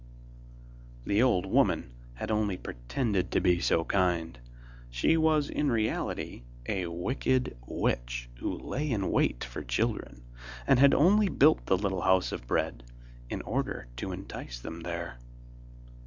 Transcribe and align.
The 1.05 1.21
old 1.21 1.45
woman 1.45 1.91
had 2.15 2.31
only 2.31 2.57
pretended 2.57 3.29
to 3.29 3.39
be 3.39 3.59
so 3.59 3.83
kind; 3.85 4.39
she 4.89 5.15
was 5.15 5.47
in 5.47 5.69
reality 5.69 6.41
a 6.67 6.87
wicked 6.87 7.55
witch, 7.67 8.27
who 8.39 8.57
lay 8.57 8.89
in 8.89 9.11
wait 9.11 9.43
for 9.43 9.61
children, 9.63 10.23
and 10.65 10.79
had 10.79 10.95
only 10.95 11.29
built 11.29 11.67
the 11.67 11.77
little 11.77 12.01
house 12.01 12.31
of 12.31 12.47
bread 12.47 12.81
in 13.29 13.43
order 13.43 13.89
to 13.97 14.11
entice 14.11 14.59
them 14.59 14.79
there. 14.79 15.19